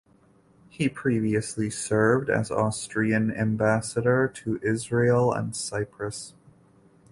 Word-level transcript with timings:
He 0.67 0.89
previously 0.89 1.69
served 1.69 2.31
as 2.31 2.49
Austrian 2.49 3.29
Ambassador 3.31 4.27
to 4.29 4.59
Israel 4.63 5.31
and 5.31 5.55
Cyprus. 5.55 6.33